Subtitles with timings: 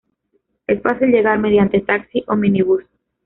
[0.65, 2.83] Es fácil llegar mediante taxi o minibús.